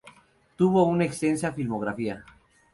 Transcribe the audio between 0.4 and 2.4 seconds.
Tuvo una extensa filmografía.